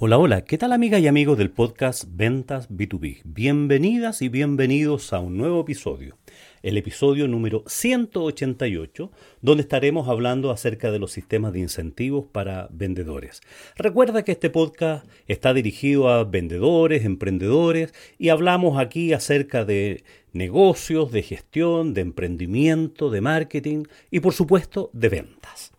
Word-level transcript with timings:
Hola, 0.00 0.16
hola, 0.18 0.44
¿qué 0.44 0.56
tal 0.58 0.72
amiga 0.72 0.98
y 0.98 1.06
amigos 1.06 1.36
del 1.38 1.50
podcast 1.50 2.04
Ventas 2.08 2.70
B2B? 2.70 3.20
Bienvenidas 3.24 4.22
y 4.22 4.28
bienvenidos 4.28 5.12
a 5.12 5.20
un 5.20 5.36
nuevo 5.36 5.60
episodio, 5.60 6.16
el 6.62 6.76
episodio 6.76 7.28
número 7.28 7.64
188, 7.66 9.10
donde 9.42 9.62
estaremos 9.62 10.08
hablando 10.08 10.50
acerca 10.50 10.90
de 10.90 10.98
los 10.98 11.12
sistemas 11.12 11.52
de 11.52 11.60
incentivos 11.60 12.26
para 12.30 12.68
vendedores. 12.70 13.40
Recuerda 13.76 14.22
que 14.22 14.32
este 14.32 14.50
podcast 14.50 15.06
está 15.26 15.54
dirigido 15.54 16.08
a 16.08 16.24
vendedores, 16.24 17.04
emprendedores 17.04 17.94
y 18.18 18.30
hablamos 18.30 18.78
aquí 18.78 19.12
acerca 19.12 19.64
de 19.64 20.04
negocios, 20.32 21.12
de 21.12 21.22
gestión, 21.22 21.94
de 21.94 22.02
emprendimiento, 22.02 23.10
de 23.10 23.20
marketing 23.20 23.84
y 24.10 24.20
por 24.20 24.34
supuesto 24.34 24.90
de 24.92 25.08
ventas. 25.08 25.72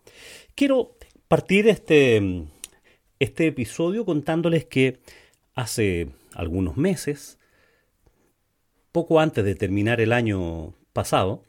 Quiero 0.54 0.96
partir 1.28 1.68
este 1.68 2.46
este 3.20 3.46
episodio 3.46 4.06
contándoles 4.06 4.64
que 4.64 4.98
hace 5.54 6.08
algunos 6.34 6.78
meses, 6.78 7.38
poco 8.92 9.20
antes 9.20 9.44
de 9.44 9.54
terminar 9.54 10.00
el 10.00 10.12
año 10.12 10.74
pasado, 10.92 11.44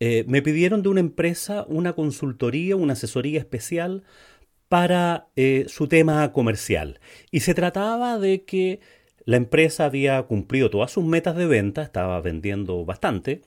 eh, 0.00 0.24
me 0.26 0.42
pidieron 0.42 0.82
de 0.82 0.88
una 0.88 1.00
empresa 1.00 1.64
una 1.68 1.92
consultoría, 1.92 2.76
una 2.76 2.94
asesoría 2.94 3.38
especial 3.38 4.04
para 4.68 5.28
eh, 5.36 5.66
su 5.68 5.88
tema 5.88 6.32
comercial. 6.32 7.00
Y 7.30 7.40
se 7.40 7.54
trataba 7.54 8.18
de 8.18 8.44
que 8.44 8.80
la 9.24 9.36
empresa 9.36 9.84
había 9.84 10.22
cumplido 10.22 10.70
todas 10.70 10.92
sus 10.92 11.04
metas 11.04 11.36
de 11.36 11.46
venta, 11.46 11.82
estaba 11.82 12.20
vendiendo 12.20 12.84
bastante, 12.84 13.42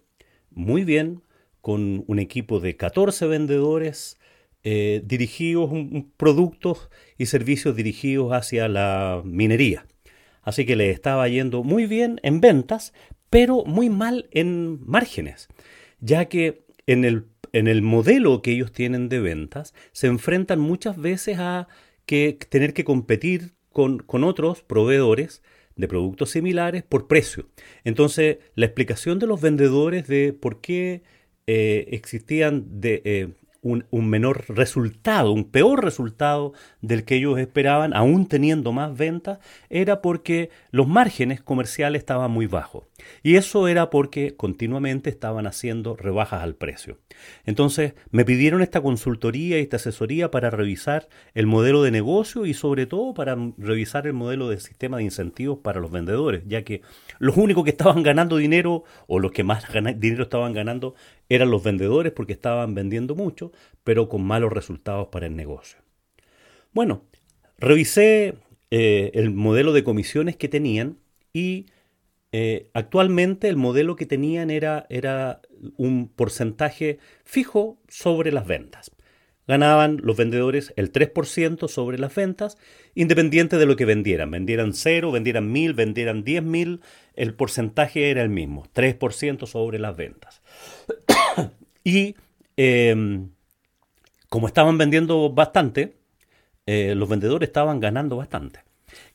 muy 0.52 0.83
bien, 0.83 1.23
con 1.61 2.03
un 2.07 2.19
equipo 2.19 2.59
de 2.59 2.75
14 2.75 3.25
vendedores 3.28 4.19
eh, 4.63 5.02
dirigidos, 5.05 5.72
productos 6.17 6.89
y 7.17 7.25
servicios 7.28 7.75
dirigidos 7.75 8.33
hacia 8.33 8.67
la 8.67 9.22
minería. 9.25 9.85
Así 10.41 10.66
que 10.66 10.75
le 10.75 10.89
estaba 10.89 11.28
yendo 11.28 11.63
muy 11.63 11.85
bien 11.85 12.19
en 12.23 12.41
ventas, 12.41 12.94
pero 13.34 13.64
muy 13.66 13.89
mal 13.89 14.30
en 14.30 14.80
márgenes, 14.86 15.48
ya 16.00 16.26
que 16.26 16.67
en 16.86 17.03
el, 17.03 17.26
en 17.52 17.67
el 17.67 17.81
modelo 17.81 18.44
que 18.44 18.52
ellos 18.52 18.72
tienen 18.72 19.09
de 19.09 19.22
ventas 19.22 19.73
se 19.92 20.06
enfrentan 20.06 20.59
muchas 20.59 20.98
veces 20.98 21.40
a 21.40 21.67
que 22.06 22.38
tener 22.50 22.75
que 22.75 22.84
competir 22.84 23.56
con, 23.72 23.98
con 23.98 24.23
otros 24.23 24.62
proveedores 24.62 25.42
de 25.75 25.88
productos 25.88 26.30
similares 26.30 26.84
por 26.84 27.08
precio. 27.08 27.48
Entonces, 27.84 28.38
la 28.53 28.67
explicación 28.67 29.17
de 29.17 29.25
los 29.25 29.42
vendedores 29.42 30.06
de 30.06 30.31
por 30.34 30.62
qué 30.62 31.02
eh, 31.47 31.88
existían 31.90 32.81
de, 32.81 33.02
eh, 33.03 33.30
un, 33.64 34.09
menor 34.09 34.45
resultado, 34.50 35.31
un 35.31 35.45
peor 35.45 35.83
resultado 35.83 36.53
del 36.81 37.06
que 37.06 37.16
ellos 37.16 37.39
esperaban, 37.39 37.95
aún 37.95 38.28
teniendo 38.28 38.72
más 38.73 38.95
ventas, 38.95 39.39
era 39.69 40.02
porque 40.02 40.50
los 40.72 40.88
márgenes 40.88 41.42
comerciales 41.42 42.02
estaban 42.02 42.30
muy 42.30 42.45
bajos. 42.45 42.84
Y 43.22 43.36
eso 43.36 43.67
era 43.67 43.89
porque 43.89 44.36
continuamente 44.36 45.09
estaban 45.09 45.47
haciendo 45.47 45.95
rebajas 45.95 46.44
al 46.44 46.56
precio. 46.56 47.00
Entonces 47.45 47.94
me 48.11 48.25
pidieron 48.25 48.61
esta 48.61 48.81
consultoría 48.81 49.59
y 49.59 49.64
esta 49.64 49.78
asesoría 49.78 50.30
para 50.30 50.50
revisar 50.50 51.08
el 51.34 51.47
modelo 51.47 51.84
de 51.84 51.91
negocio 51.91 52.45
y 52.45 52.53
sobre 52.53 52.86
todo 52.86 53.14
para 53.14 53.38
revisar 53.58 54.08
el 54.08 54.14
modelo 54.14 54.50
de 54.50 54.59
sistema 54.59 54.97
de 54.97 55.03
incentivos 55.03 55.59
para 55.59 55.80
los 55.80 55.91
vendedores, 55.91 56.44
ya 56.45 56.64
que 56.64 56.81
los 57.19 57.38
únicos 57.38 57.64
que 57.64 57.72
estaban 57.72 58.03
ganando 58.03 58.38
dinero 58.38 58.84
o 59.08 59.19
los 59.19 59.31
que 59.31 59.44
más 59.44 59.66
dinero 59.97 60.24
estaban 60.24 60.53
ganando 60.53 60.95
eran 61.29 61.51
los 61.51 61.63
vendedores 61.63 62.11
porque 62.11 62.34
estaban 62.34 62.75
vendiendo 62.75 63.16
mucho, 63.16 63.51
pero 63.84 64.09
con 64.09 64.23
malos 64.23 64.51
resultados 64.51 65.07
para 65.07 65.25
el 65.25 65.35
negocio. 65.35 65.79
Bueno, 66.73 67.03
revisé 67.57 68.35
eh, 68.72 69.11
el 69.13 69.31
modelo 69.31 69.73
de 69.73 69.83
comisiones 69.83 70.35
que 70.35 70.47
tenían 70.50 70.97
y 71.31 71.67
eh, 72.31 72.69
actualmente 72.73 73.47
el 73.47 73.57
modelo 73.57 73.95
que 73.95 74.07
tenían 74.07 74.50
era, 74.50 74.88
era 74.89 75.41
un 75.78 76.07
porcentaje 76.07 76.97
fijo 77.23 77.78
sobre 77.88 78.31
las 78.31 78.47
ventas. 78.47 78.91
Ganaban 79.48 80.00
los 80.02 80.16
vendedores 80.16 80.74
el 80.78 80.92
3% 80.92 81.68
sobre 81.68 81.98
las 81.98 82.16
ventas, 82.16 82.58
independiente 82.96 83.58
de 83.58 83.66
lo 83.66 83.76
que 83.76 83.86
vendieran. 83.86 84.31
Vendieran 84.31 84.74
0, 84.74 85.12
vendieran 85.12 85.52
1000, 85.52 85.74
vendieran 85.74 86.24
10.000, 86.24 86.80
el 87.16 87.34
porcentaje 87.34 88.09
era 88.09 88.22
el 88.22 88.30
mismo, 88.30 88.66
3% 88.74 89.46
sobre 89.46 89.80
las 89.80 89.98
ventas. 89.98 90.42
y 91.84 92.16
em, 92.56 93.30
como 94.30 94.48
estaban 94.48 94.78
vendiendo 94.78 95.30
bastante, 95.30 95.98
eh, 96.66 96.96
los 96.96 97.10
vendedores 97.10 97.50
estaban 97.50 97.80
ganando 97.80 98.16
bastante. 98.16 98.62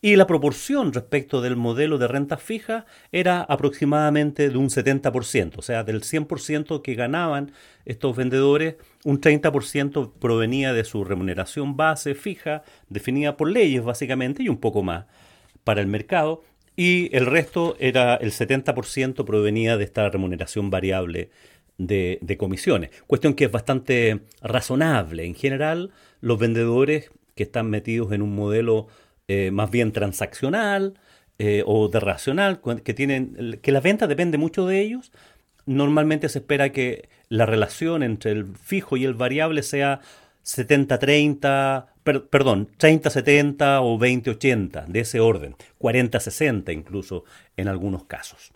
Y 0.01 0.15
la 0.15 0.27
proporción 0.27 0.93
respecto 0.93 1.41
del 1.41 1.55
modelo 1.55 1.97
de 1.97 2.07
renta 2.07 2.37
fija 2.37 2.85
era 3.11 3.41
aproximadamente 3.41 4.49
de 4.49 4.57
un 4.57 4.69
70%, 4.69 5.57
o 5.57 5.61
sea, 5.61 5.83
del 5.83 6.01
100% 6.01 6.81
que 6.81 6.95
ganaban 6.95 7.51
estos 7.85 8.15
vendedores, 8.15 8.75
un 9.03 9.19
30% 9.19 10.13
provenía 10.19 10.73
de 10.73 10.83
su 10.83 11.03
remuneración 11.03 11.77
base 11.77 12.15
fija, 12.15 12.63
definida 12.89 13.37
por 13.37 13.49
leyes 13.49 13.83
básicamente, 13.83 14.43
y 14.43 14.49
un 14.49 14.57
poco 14.57 14.83
más 14.83 15.05
para 15.63 15.81
el 15.81 15.87
mercado, 15.87 16.43
y 16.75 17.13
el 17.15 17.25
resto 17.25 17.75
era 17.79 18.15
el 18.15 18.31
70% 18.31 19.25
provenía 19.25 19.75
de 19.75 19.83
esta 19.83 20.09
remuneración 20.09 20.69
variable 20.69 21.29
de, 21.77 22.19
de, 22.21 22.37
comisiones. 22.37 22.91
Cuestión 23.07 23.33
que 23.33 23.45
es 23.45 23.51
bastante 23.51 24.21
razonable. 24.41 25.25
En 25.25 25.35
general, 25.35 25.91
los 26.21 26.39
vendedores 26.39 27.11
que 27.35 27.43
están 27.43 27.69
metidos 27.69 28.11
en 28.11 28.21
un 28.21 28.35
modelo 28.35 28.87
eh, 29.31 29.51
más 29.51 29.69
bien 29.69 29.91
transaccional 29.91 30.95
eh, 31.37 31.61
o 31.67 31.87
de 31.87 31.99
racional, 31.99 32.61
que, 32.83 32.95
tienen, 32.95 33.59
que 33.61 33.71
la 33.71 33.79
venta 33.79 34.07
depende 34.07 34.39
mucho 34.39 34.65
de 34.65 34.81
ellos, 34.81 35.11
normalmente 35.67 36.29
se 36.29 36.39
espera 36.39 36.71
que 36.71 37.09
la 37.27 37.45
relación 37.45 38.01
entre 38.01 38.31
el 38.31 38.47
fijo 38.57 38.97
y 38.97 39.05
el 39.05 39.13
variable 39.13 39.61
sea 39.61 40.01
70-30, 40.43 41.85
perdón, 42.31 42.69
30-70 42.79 43.81
o 43.83 43.99
20-80, 43.99 44.87
de 44.87 44.99
ese 44.99 45.19
orden, 45.19 45.55
40-60 45.79 46.73
incluso 46.73 47.23
en 47.55 47.67
algunos 47.67 48.05
casos. 48.05 48.51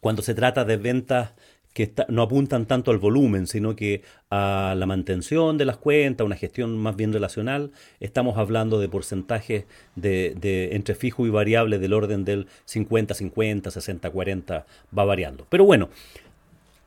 Cuando 0.00 0.22
se 0.22 0.36
trata 0.36 0.64
de 0.64 0.76
ventas 0.76 1.34
que 1.76 1.92
no 2.08 2.22
apuntan 2.22 2.64
tanto 2.64 2.90
al 2.90 2.96
volumen, 2.96 3.46
sino 3.46 3.76
que 3.76 4.00
a 4.30 4.74
la 4.78 4.86
mantención 4.86 5.58
de 5.58 5.66
las 5.66 5.76
cuentas, 5.76 6.24
una 6.24 6.34
gestión 6.34 6.78
más 6.78 6.96
bien 6.96 7.12
relacional, 7.12 7.70
estamos 8.00 8.38
hablando 8.38 8.80
de 8.80 8.88
porcentajes 8.88 9.66
de, 9.94 10.70
entre 10.72 10.94
fijo 10.94 11.26
y 11.26 11.28
variable 11.28 11.78
del 11.78 11.92
orden 11.92 12.24
del 12.24 12.46
50-50, 12.66 13.64
60-40, 13.64 14.64
va 14.98 15.04
variando. 15.04 15.46
Pero 15.50 15.66
bueno, 15.66 15.90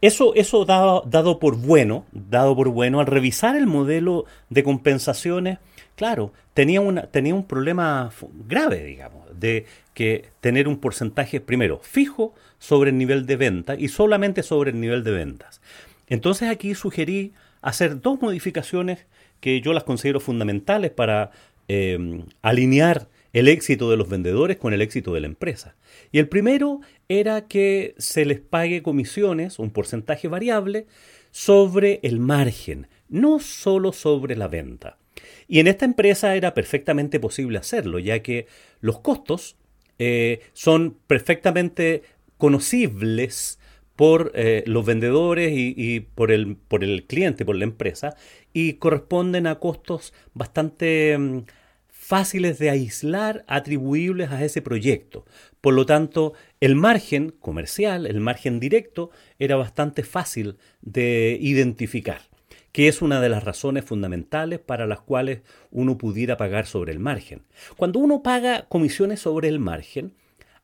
eso, 0.02 0.34
eso 0.34 0.66
dado, 0.66 1.04
dado, 1.06 1.38
por 1.38 1.56
bueno, 1.56 2.06
dado 2.12 2.56
por 2.56 2.70
bueno, 2.70 3.00
al 3.00 3.06
revisar 3.06 3.56
el 3.56 3.68
modelo 3.68 4.26
de 4.50 4.64
compensaciones, 4.64 5.60
claro, 6.00 6.32
tenía, 6.54 6.80
un 6.80 7.46
problema 7.46 8.10
grave, 8.48 8.86
digamos, 8.86 9.38
de 9.38 9.66
que 9.94 10.30
tener 10.40 10.70
un 10.70 10.78
porcentaje, 10.78 11.42
primero, 11.42 11.82
fijo, 11.84 12.34
sobre 12.58 12.92
el 12.92 12.98
nivel 12.98 13.26
de 13.26 13.36
venta 13.36 13.76
y 13.76 13.90
solamente 13.90 14.42
sobre 14.42 14.72
el 14.72 14.80
nivel 14.80 15.04
de 15.04 15.12
ventas. 15.12 15.60
Entonces 16.08 16.48
aquí 16.48 16.74
sugerí 16.74 17.34
hacer 17.62 18.00
dos 18.00 18.22
modificaciones 18.22 19.08
que 19.42 19.60
yo 19.60 19.74
las 19.74 19.84
considero 19.84 20.22
fundamentales 20.22 20.92
para 20.92 21.32
em, 21.68 22.24
alinear 22.42 23.10
el 23.34 23.50
éxito 23.50 23.92
de 23.92 23.98
los 23.98 24.08
vendedores 24.08 24.56
con 24.56 24.72
el 24.72 24.82
éxito 24.82 25.14
de 25.14 25.20
la 25.20 25.28
empresa. 25.28 25.76
Y 26.14 26.20
el 26.20 26.30
primero 26.30 26.80
era 27.10 27.46
que 27.48 27.94
se 27.98 28.24
les 28.24 28.40
pague 28.40 28.84
comisiones, 28.84 29.60
un 29.60 29.72
porcentaje 29.72 30.30
variable, 30.30 30.88
sobre 31.32 32.00
el 32.04 32.22
margen, 32.22 32.88
no 33.10 33.42
solo 33.42 33.92
sobre 33.92 34.38
la 34.38 34.48
venta. 34.48 34.99
Y 35.48 35.60
en 35.60 35.68
esta 35.68 35.86
empresa 35.86 36.36
era 36.36 36.54
perfectamente 36.54 37.20
posible 37.20 37.58
hacerlo, 37.58 38.00
ya 38.00 38.22
que 38.22 38.48
los 38.82 39.00
costos 39.00 39.56
eh, 39.98 40.42
son 40.54 40.98
perfectamente 41.08 42.04
conocibles 42.38 43.60
por 44.00 44.32
eh, 44.34 44.64
los 44.66 44.86
vendedores 44.86 45.52
y, 45.54 46.00
por, 46.00 46.32
el, 46.32 46.56
por, 46.56 46.86
el, 46.86 47.06
cliente, 47.06 47.44
por 47.44 47.58
la 47.58 47.66
empresa, 47.66 48.16
y 48.54 48.76
corresponden 48.76 49.46
a 49.46 49.60
costos 49.60 50.14
bastante 50.34 51.18
mm, 51.18 51.42
fáciles 51.90 52.60
de 52.60 52.70
aislar, 52.70 53.44
atribuibles 53.46 54.32
a 54.32 54.42
ese 54.46 54.62
proyecto. 54.62 55.26
Por 55.60 55.74
lo 55.74 55.86
tanto, 55.86 56.32
el 56.62 56.76
margen 56.76 57.32
comercial, 57.42 58.06
el 58.06 58.22
margen 58.22 58.62
directo, 58.62 59.12
era 59.38 59.58
bastante 59.58 60.04
fácil 60.04 60.58
de 60.82 61.38
identificar. 61.42 62.29
Que 62.72 62.88
es 62.88 63.02
una 63.02 63.22
de 63.22 63.30
las 63.30 63.44
razones 63.44 63.86
fundamentales 63.86 64.60
para 64.60 64.88
las 64.88 65.02
cuales 65.02 65.42
uno 65.72 65.98
pudiera 65.98 66.38
pagar 66.38 66.66
sobre 66.66 66.92
el 66.92 67.00
margen. 67.00 67.44
Cuando 67.78 68.00
uno 68.00 68.22
paga 68.22 68.68
comisiones 68.70 69.22
sobre 69.22 69.48
el 69.48 69.60
margen, 69.60 70.14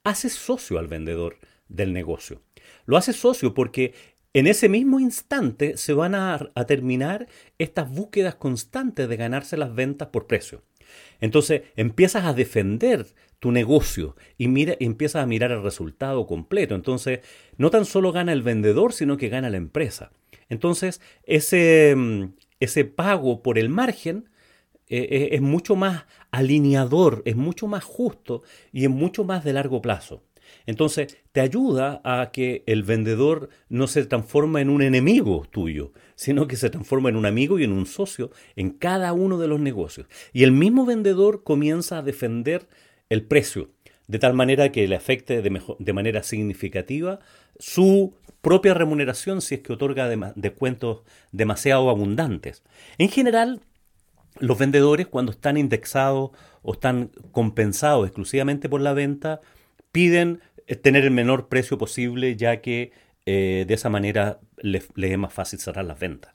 hace 0.04 0.30
socio 0.30 0.80
al 0.80 0.88
vendedor 0.88 1.38
del 1.68 1.94
negocio. 1.94 2.42
Lo 2.86 2.98
hace 2.98 3.14
socio 3.14 3.54
porque 3.54 3.94
en 4.34 4.48
ese 4.48 4.68
mismo 4.68 5.00
instante 5.00 5.78
se 5.78 5.94
van 5.94 6.14
a, 6.14 6.52
terminar 6.68 7.28
estas 7.58 7.90
búsquedas 7.90 8.36
constantes 8.36 9.08
de 9.08 9.16
ganarse 9.16 9.56
las 9.56 9.74
ventas 9.74 10.10
por 10.10 10.28
precio. 10.28 10.62
Entonces 11.22 11.64
empiezas 11.76 12.26
a 12.26 12.34
defender 12.34 13.08
tu 13.40 13.52
negocio 13.52 14.16
y, 14.38 14.48
mira, 14.48 14.76
empiezas 14.80 15.24
a 15.24 15.26
mirar 15.26 15.52
el 15.52 15.64
resultado 15.64 16.28
completo. 16.28 16.76
Entonces 16.76 17.22
no 17.58 17.70
tan 17.70 17.86
solo 17.86 18.12
gana 18.12 18.34
el 18.34 18.42
vendedor, 18.44 18.92
sino 18.92 19.18
que 19.18 19.30
gana 19.30 19.50
la 19.50 19.58
empresa. 19.58 20.12
Entonces 20.50 21.02
ese, 21.24 21.94
mm, 21.96 22.34
ese 22.60 22.86
pago 22.86 23.42
por 23.42 23.58
el 23.58 23.70
margen 23.70 24.30
eh, 24.88 25.08
eh, 25.10 25.30
es 25.32 25.42
mucho 25.42 25.76
más 25.76 26.06
alineador, 26.32 27.24
es 27.26 27.36
mucho 27.36 27.68
más 27.68 27.84
justo 27.84 28.44
y 28.72 28.84
es 28.84 28.90
mucho 28.90 29.24
más 29.24 29.44
de 29.44 29.54
largo 29.54 29.82
plazo. 29.82 30.24
Entonces, 30.68 31.18
te 31.32 31.42
ayuda 31.42 32.02
a 32.04 32.32
que 32.32 32.64
el 32.68 32.84
vendedor 32.84 33.50
no 33.70 33.88
se 33.88 34.06
transforme 34.06 34.62
en 34.62 34.70
un 34.70 34.82
enemigo 34.82 35.46
tuyo, 35.50 35.92
sino 36.16 36.48
que 36.48 36.56
se 36.56 36.70
transforma 36.70 37.10
en 37.10 37.16
un 37.16 37.26
amigo 37.26 37.60
y 37.60 37.64
en 37.64 37.72
un 37.72 37.86
socio 37.86 38.32
en 38.56 38.72
cada 38.72 39.14
uno 39.14 39.38
de 39.38 39.48
los 39.48 39.60
negocios. 39.60 40.08
Y 40.34 40.44
el 40.44 40.52
mismo 40.52 40.86
vendedor 40.86 41.44
comienza 41.44 41.98
a 41.98 42.04
defender 42.04 42.68
el 43.10 43.24
precio, 43.24 43.70
de 44.08 44.20
tal 44.20 44.34
manera 44.34 44.72
que 44.72 44.88
le 44.88 44.96
afecte 44.96 45.42
de, 45.42 45.62
de 45.80 45.94
manera 45.94 46.24
significativa 46.24 47.20
su 47.58 48.14
propia 48.42 48.74
remuneración 48.74 49.42
si 49.42 49.56
es 49.56 49.62
que 49.62 49.74
otorga 49.74 50.08
descuentos 50.36 51.02
demasiado 51.32 51.90
abundantes. 51.90 52.64
En 52.98 53.10
general, 53.10 53.62
los 54.40 54.58
vendedores 54.58 55.08
cuando 55.08 55.32
están 55.32 55.58
indexados 55.58 56.32
o 56.62 56.74
están 56.74 57.12
compensados 57.32 58.06
exclusivamente 58.06 58.70
por 58.70 58.82
la 58.82 58.94
venta, 58.94 59.42
piden 59.92 60.42
eh, 60.68 60.76
tener 60.76 61.06
el 61.06 61.12
menor 61.12 61.48
precio 61.48 61.78
posible 61.78 62.36
ya 62.36 62.62
que 62.62 62.92
eh, 63.26 63.66
de 63.68 63.74
esa 63.74 63.90
manera 63.90 64.40
les 64.58 64.90
le 64.96 65.12
es 65.12 65.18
más 65.18 65.34
fácil 65.34 65.60
cerrar 65.60 65.86
las 65.86 66.00
ventas. 66.00 66.34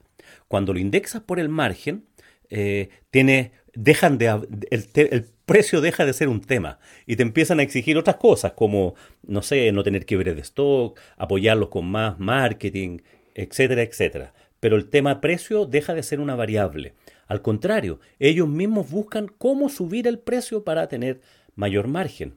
Cuando 0.48 0.72
lo 0.72 0.78
indexas 0.78 1.22
por 1.22 1.38
el 1.38 1.48
margen, 1.48 2.06
eh, 2.48 2.88
tiene, 3.10 3.52
dejan 3.74 4.18
de, 4.18 4.26
el, 4.70 4.86
el, 4.94 5.26
precio 5.46 5.80
deja 5.80 6.06
de 6.06 6.12
ser 6.12 6.28
un 6.28 6.40
tema 6.40 6.78
y 7.06 7.16
te 7.16 7.22
empiezan 7.22 7.60
a 7.60 7.62
exigir 7.62 7.98
otras 7.98 8.16
cosas 8.16 8.52
como, 8.52 8.94
no 9.26 9.42
sé, 9.42 9.72
no 9.72 9.82
tener 9.82 10.06
quiebre 10.06 10.34
de 10.34 10.42
stock, 10.42 10.98
apoyarlos 11.16 11.68
con 11.68 11.86
más 11.86 12.18
marketing, 12.18 12.98
etcétera, 13.34 13.82
etcétera. 13.82 14.34
Pero 14.60 14.76
el 14.76 14.88
tema 14.88 15.20
precio 15.20 15.66
deja 15.66 15.94
de 15.94 16.02
ser 16.02 16.20
una 16.20 16.36
variable. 16.36 16.94
Al 17.26 17.42
contrario, 17.42 18.00
ellos 18.18 18.48
mismos 18.48 18.90
buscan 18.90 19.28
cómo 19.38 19.68
subir 19.68 20.06
el 20.06 20.18
precio 20.18 20.64
para 20.64 20.88
tener 20.88 21.20
mayor 21.56 21.88
margen 21.88 22.34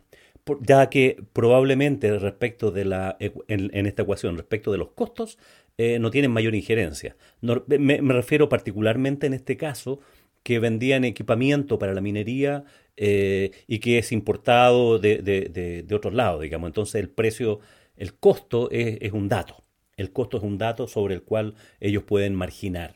ya 0.62 0.90
que 0.90 1.24
probablemente 1.34 2.18
respecto 2.20 2.72
de 2.72 2.86
la, 2.86 3.18
en, 3.20 3.86
esta 3.86 4.02
ecuación, 4.02 4.38
respecto 4.38 4.72
de 4.72 4.78
los 4.78 4.90
costos, 4.90 5.38
eh, 5.78 6.00
no 6.00 6.12
tienen 6.12 6.32
mayor 6.32 6.54
injerencia. 6.54 7.16
me, 7.42 8.14
refiero 8.14 8.50
particularmente 8.50 9.28
en 9.28 9.34
este 9.34 9.58
caso 9.58 10.00
que 10.44 10.60
vendían 10.60 11.04
equipamiento 11.04 11.80
para 11.80 11.94
la 11.94 12.02
minería 12.02 12.66
eh, 12.98 13.52
y 13.68 13.80
que 13.80 13.98
es 13.98 14.12
importado 14.12 15.00
de, 15.00 15.22
de, 15.22 15.96
otros 15.96 16.14
lados, 16.14 16.42
digamos. 16.42 16.68
Entonces 16.68 16.96
el 17.02 17.10
precio, 17.10 17.60
el 17.98 18.14
costo 18.16 18.70
es, 18.72 18.98
es 19.02 19.14
un 19.14 19.30
dato. 19.30 19.64
El 19.98 20.12
costo 20.12 20.38
es 20.38 20.44
un 20.44 20.58
dato 20.58 20.88
sobre 20.88 21.16
el 21.16 21.24
cual 21.24 21.56
ellos 21.80 22.04
pueden 22.04 22.36
marginar 22.36 22.96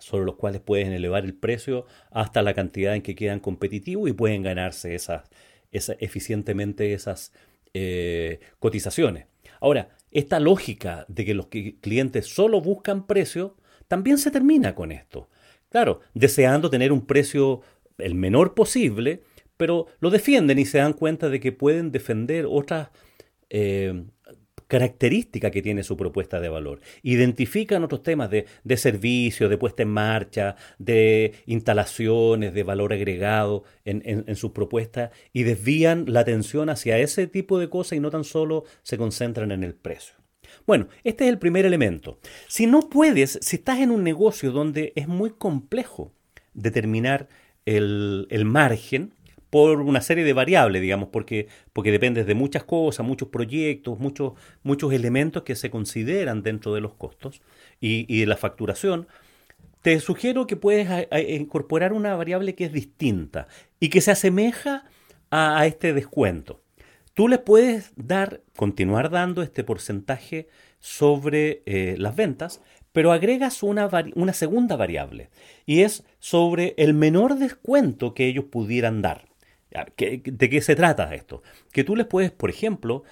sobre 0.00 0.24
los 0.24 0.36
cuales 0.36 0.60
pueden 0.60 0.92
elevar 0.92 1.24
el 1.24 1.34
precio 1.34 1.86
hasta 2.10 2.42
la 2.42 2.54
cantidad 2.54 2.94
en 2.94 3.02
que 3.02 3.14
quedan 3.14 3.40
competitivos 3.40 4.08
y 4.08 4.12
pueden 4.12 4.42
ganarse 4.42 4.94
esas, 4.94 5.24
eficientemente 5.70 6.92
esas 6.92 7.32
eh, 7.74 8.40
cotizaciones. 8.58 9.26
Ahora, 9.60 9.90
esta 10.10 10.40
lógica 10.40 11.04
de 11.08 11.24
que 11.24 11.34
los 11.34 11.46
clientes 11.46 12.26
solo 12.26 12.60
buscan 12.60 13.06
precio, 13.06 13.56
también 13.88 14.18
se 14.18 14.30
termina 14.30 14.74
con 14.74 14.90
esto. 14.90 15.28
Claro, 15.70 16.00
deseando 16.14 16.68
tener 16.68 16.92
un 16.92 17.06
precio 17.06 17.62
el 17.98 18.14
menor 18.14 18.54
posible, 18.54 19.22
pero 19.56 19.86
lo 20.00 20.10
defienden 20.10 20.58
y 20.58 20.66
se 20.66 20.78
dan 20.78 20.92
cuenta 20.92 21.28
de 21.28 21.40
que 21.40 21.52
pueden 21.52 21.92
defender 21.92 22.46
otras 22.48 22.88
eh, 23.50 24.04
característica 24.70 25.50
que 25.50 25.62
tiene 25.62 25.82
su 25.82 25.96
propuesta 25.96 26.40
de 26.40 26.48
valor. 26.48 26.80
Identifican 27.02 27.82
otros 27.82 28.02
temas 28.02 28.30
de, 28.30 28.46
de 28.62 28.76
servicio, 28.76 29.48
de 29.48 29.58
puesta 29.58 29.82
en 29.82 29.88
marcha, 29.90 30.54
de 30.78 31.34
instalaciones, 31.46 32.54
de 32.54 32.62
valor 32.62 32.92
agregado 32.92 33.64
en, 33.84 34.02
en, 34.04 34.36
sus 34.36 34.52
propuestas 34.52 35.10
y 35.32 35.42
desvían 35.42 36.04
la 36.06 36.20
atención 36.20 36.70
hacia 36.70 36.98
ese 36.98 37.26
tipo 37.26 37.58
de 37.58 37.68
cosas 37.68 37.94
y 37.94 38.00
no 38.00 38.10
tan 38.10 38.24
solo 38.24 38.64
se 38.82 38.96
concentran 38.96 39.50
en 39.50 39.64
el 39.64 39.74
precio. 39.74 40.19
Bueno, 40.66 40.88
este 41.04 41.24
es 41.24 41.30
el 41.30 41.38
primer 41.38 41.66
elemento. 41.66 42.18
Si 42.48 42.66
no 42.66 42.80
puedes, 42.88 43.38
si 43.42 43.56
estás 43.56 43.80
en 43.80 43.90
un 43.90 44.04
negocio 44.04 44.52
donde 44.52 44.92
es 44.96 45.08
muy 45.08 45.30
complejo 45.30 46.12
determinar 46.54 47.28
el, 47.64 48.26
el 48.30 48.44
margen, 48.44 49.14
por 49.50 49.80
una 49.80 50.00
serie 50.00 50.24
de 50.24 50.32
variables, 50.32 50.80
digamos, 50.80 51.08
porque, 51.08 51.48
porque 51.72 51.90
dependes 51.90 52.26
de 52.26 52.34
muchas 52.34 52.64
cosas, 52.64 53.04
muchos 53.04 53.28
proyectos, 53.28 53.98
muchos, 53.98 54.34
muchos 54.62 54.92
elementos 54.92 55.42
que 55.42 55.56
se 55.56 55.70
consideran 55.70 56.42
dentro 56.42 56.72
de 56.72 56.80
los 56.80 56.94
costos 56.94 57.42
y, 57.80 58.20
de 58.20 58.26
la 58.26 58.36
facturación, 58.36 59.08
te 59.82 59.98
sugiero 59.98 60.46
que 60.46 60.56
puedes 60.56 60.88
incorporar 61.28 61.92
una 61.92 62.14
variable 62.14 62.54
que 62.54 62.66
es 62.66 62.72
distinta 62.72 63.48
y 63.80 63.88
que 63.88 64.00
se 64.00 64.12
asemeja 64.12 64.84
a, 65.30 65.66
este 65.66 65.92
descuento. 65.92 66.62
Tú 67.14 67.28
le 67.28 67.38
puedes 67.38 67.92
dar, 67.96 68.42
continuar 68.56 69.10
dando 69.10 69.42
este 69.42 69.64
porcentaje 69.64 70.48
sobre 70.78 71.62
eh, 71.66 71.96
las 71.98 72.16
ventas, 72.16 72.60
pero 72.92 73.12
agregas 73.12 73.62
una, 73.62 73.88
una 74.14 74.32
segunda 74.32 74.76
variable 74.76 75.30
y 75.66 75.82
es 75.82 76.04
sobre 76.18 76.74
el 76.76 76.94
menor 76.94 77.36
descuento 77.36 78.14
que 78.14 78.26
ellos 78.26 78.46
pudieran 78.46 79.02
dar. 79.02 79.28
¿De 79.96 80.50
qué 80.50 80.60
se 80.62 80.74
trata 80.74 81.14
esto? 81.14 81.42
Que 81.72 81.84
tú 81.84 81.94
les 81.94 82.06
puedes, 82.06 82.32
por 82.32 82.50
ejemplo, 82.50 83.04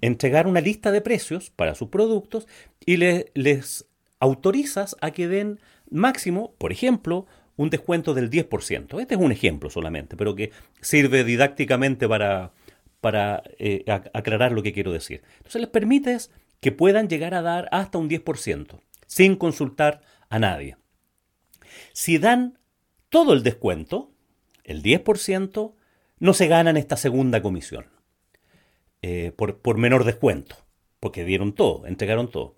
entregar 0.00 0.46
una 0.46 0.60
lista 0.60 0.92
de 0.92 1.00
precios 1.00 1.50
para 1.50 1.74
sus 1.74 1.88
productos 1.88 2.46
y 2.86 2.98
les 2.98 3.86
autorizas 4.20 4.96
a 5.00 5.10
que 5.10 5.26
den 5.26 5.58
máximo, 5.90 6.54
por 6.58 6.70
ejemplo, 6.70 7.26
un 7.56 7.70
descuento 7.70 8.14
del 8.14 8.30
10%. 8.30 9.00
Este 9.00 9.14
es 9.14 9.20
un 9.20 9.32
ejemplo 9.32 9.70
solamente, 9.70 10.16
pero 10.16 10.34
que 10.34 10.50
sirve 10.80 11.24
didácticamente 11.24 12.08
para, 12.08 12.52
para 13.04 13.42
eh, 13.58 13.84
aclarar 14.14 14.52
lo 14.52 14.62
que 14.62 14.72
quiero 14.72 14.90
decir. 14.90 15.20
Entonces 15.36 15.60
les 15.60 15.68
permites 15.68 16.30
que 16.60 16.72
puedan 16.72 17.06
llegar 17.06 17.34
a 17.34 17.42
dar 17.42 17.68
hasta 17.70 17.98
un 17.98 18.08
10%, 18.08 18.80
sin 19.06 19.36
consultar 19.36 20.00
a 20.30 20.38
nadie. 20.38 20.78
Si 21.92 22.16
dan 22.16 22.58
todo 23.10 23.34
el 23.34 23.42
descuento, 23.42 24.10
el 24.64 24.82
10%, 24.82 25.74
no 26.18 26.32
se 26.32 26.46
ganan 26.46 26.78
esta 26.78 26.96
segunda 26.96 27.42
comisión 27.42 27.84
eh, 29.02 29.32
por, 29.36 29.58
por 29.58 29.76
menor 29.76 30.04
descuento, 30.04 30.56
porque 30.98 31.26
dieron 31.26 31.52
todo, 31.52 31.86
entregaron 31.86 32.30
todo. 32.30 32.56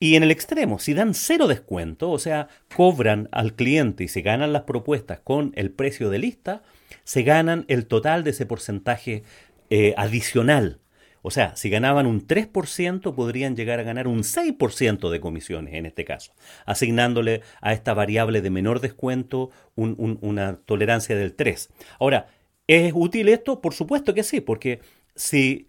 Y 0.00 0.16
en 0.16 0.24
el 0.24 0.32
extremo, 0.32 0.80
si 0.80 0.92
dan 0.92 1.14
cero 1.14 1.46
descuento, 1.46 2.10
o 2.10 2.18
sea, 2.18 2.48
cobran 2.74 3.28
al 3.30 3.54
cliente 3.54 4.02
y 4.02 4.08
se 4.08 4.22
ganan 4.22 4.52
las 4.52 4.62
propuestas 4.62 5.20
con 5.20 5.52
el 5.54 5.70
precio 5.70 6.10
de 6.10 6.18
lista, 6.18 6.64
se 7.04 7.22
ganan 7.22 7.64
el 7.68 7.86
total 7.86 8.24
de 8.24 8.30
ese 8.30 8.46
porcentaje 8.46 9.22
eh, 9.70 9.94
adicional. 9.96 10.80
O 11.22 11.30
sea, 11.30 11.56
si 11.56 11.70
ganaban 11.70 12.06
un 12.06 12.26
3%, 12.26 13.14
podrían 13.14 13.56
llegar 13.56 13.80
a 13.80 13.82
ganar 13.82 14.08
un 14.08 14.24
6% 14.24 15.08
de 15.10 15.20
comisiones 15.20 15.74
en 15.74 15.86
este 15.86 16.04
caso, 16.04 16.34
asignándole 16.66 17.40
a 17.62 17.72
esta 17.72 17.94
variable 17.94 18.42
de 18.42 18.50
menor 18.50 18.80
descuento 18.80 19.50
una 19.74 20.56
tolerancia 20.66 21.16
del 21.16 21.34
3%. 21.34 21.70
Ahora, 21.98 22.28
¿Es 22.66 22.92
útil 22.94 23.28
esto? 23.28 23.60
Por 23.60 23.74
supuesto 23.74 24.14
que 24.14 24.22
sí, 24.22 24.40
porque 24.40 24.80
si 25.14 25.68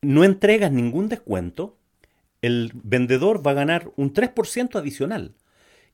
no 0.00 0.24
entregas 0.24 0.72
ningún 0.72 1.08
descuento, 1.08 1.78
el 2.40 2.72
vendedor 2.74 3.46
va 3.46 3.52
a 3.52 3.54
ganar 3.54 3.92
un 3.96 4.12
3% 4.12 4.76
adicional 4.76 5.34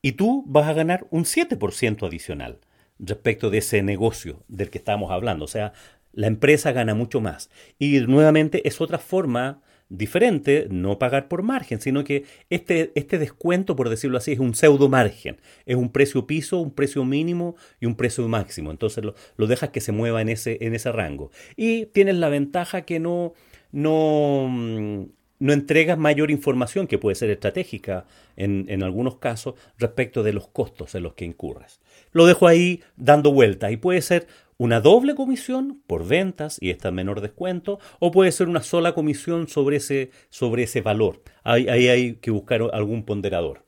y 0.00 0.12
tú 0.12 0.44
vas 0.46 0.68
a 0.68 0.72
ganar 0.72 1.06
un 1.10 1.24
7% 1.24 2.06
adicional 2.06 2.60
respecto 2.98 3.50
de 3.50 3.58
ese 3.58 3.82
negocio 3.82 4.42
del 4.48 4.70
que 4.70 4.78
estamos 4.78 5.10
hablando. 5.10 5.44
O 5.44 5.48
sea, 5.48 5.74
la 6.18 6.26
empresa 6.26 6.72
gana 6.72 6.94
mucho 6.94 7.20
más. 7.20 7.48
Y 7.78 8.00
nuevamente 8.00 8.66
es 8.66 8.80
otra 8.80 8.98
forma 8.98 9.62
diferente, 9.88 10.66
no 10.68 10.98
pagar 10.98 11.28
por 11.28 11.44
margen, 11.44 11.80
sino 11.80 12.02
que 12.02 12.24
este, 12.50 12.90
este 12.96 13.18
descuento, 13.18 13.76
por 13.76 13.88
decirlo 13.88 14.18
así, 14.18 14.32
es 14.32 14.40
un 14.40 14.56
pseudo 14.56 14.88
margen. 14.88 15.36
Es 15.64 15.76
un 15.76 15.92
precio 15.92 16.26
piso, 16.26 16.58
un 16.58 16.72
precio 16.72 17.04
mínimo 17.04 17.54
y 17.78 17.86
un 17.86 17.94
precio 17.94 18.26
máximo. 18.26 18.72
Entonces 18.72 19.04
lo, 19.04 19.14
lo 19.36 19.46
dejas 19.46 19.70
que 19.70 19.80
se 19.80 19.92
mueva 19.92 20.20
en 20.20 20.28
ese, 20.28 20.58
en 20.60 20.74
ese 20.74 20.90
rango. 20.90 21.30
Y 21.56 21.86
tienes 21.86 22.16
la 22.16 22.28
ventaja 22.28 22.82
que 22.82 22.98
no, 22.98 23.34
no, 23.70 24.48
mm, 24.50 25.04
no 25.38 25.52
entregas 25.52 25.98
mayor 25.98 26.32
información 26.32 26.88
que 26.88 26.98
puede 26.98 27.14
ser 27.14 27.30
estratégica 27.30 28.06
en, 28.34 28.66
en, 28.68 28.82
algunos 28.82 29.18
casos 29.18 29.54
respecto 29.78 30.24
de 30.24 30.32
los 30.32 30.48
costos 30.48 30.96
en 30.96 31.04
los 31.04 31.14
que 31.14 31.26
incurres. 31.26 31.80
Lo 32.10 32.26
dejo 32.26 32.48
ahí 32.48 32.82
dando 32.96 33.30
vueltas 33.30 33.70
y 33.70 33.76
puede 33.76 34.02
ser 34.02 34.26
una 34.58 34.80
doble 34.80 35.14
comisión 35.14 35.82
por 35.86 36.06
ventas 36.06 36.58
y 36.60 36.70
esta 36.70 36.90
menor 36.90 37.20
descuento 37.20 37.78
o 38.00 38.10
puede 38.10 38.32
ser 38.32 38.48
una 38.48 38.62
sola 38.62 38.92
comisión 38.92 39.48
sobre 39.48 39.76
ese, 39.76 40.10
sobre 40.30 40.64
ese 40.64 40.80
valor. 40.80 41.22
Ahí, 41.44 41.68
hay 41.68 42.16
que 42.16 42.32
buscar 42.32 42.62
algún 42.72 43.04
ponderador. 43.04 43.64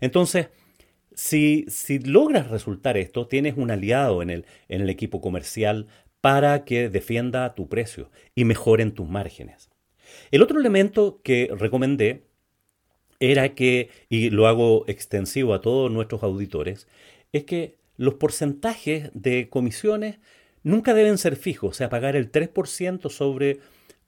Entonces, 0.00 0.48
si, 1.14 1.64
si, 1.68 2.00
logras 2.00 2.50
resultar 2.50 2.96
esto, 2.96 3.26
tienes 3.26 3.56
un 3.56 3.70
aliado 3.70 4.20
en 4.22 4.30
el, 4.30 4.46
en 4.68 4.82
el 4.82 4.90
equipo 4.90 5.20
comercial 5.20 5.86
para 6.20 6.64
que 6.64 6.88
defienda 6.88 7.54
tu 7.54 7.68
precio 7.68 8.10
y 8.34 8.44
mejoren 8.44 8.92
tus 8.92 9.08
márgenes. 9.08 9.70
El 10.30 10.42
otro 10.42 10.58
elemento 10.58 11.20
que 11.22 11.50
recomendé 11.56 12.24
era 13.20 13.54
que, 13.54 13.90
y 14.08 14.30
lo 14.30 14.46
hago 14.46 14.84
extensivo 14.88 15.54
a 15.54 15.60
todos 15.60 15.90
nuestros 15.90 16.22
auditores, 16.22 16.88
es 17.32 17.44
que 17.44 17.77
los 17.98 18.14
porcentajes 18.14 19.10
de 19.12 19.50
comisiones 19.50 20.18
nunca 20.62 20.94
deben 20.94 21.18
ser 21.18 21.36
fijos, 21.36 21.70
o 21.70 21.74
sea, 21.74 21.90
pagar 21.90 22.16
el 22.16 22.32
3% 22.32 23.10
sobre 23.10 23.58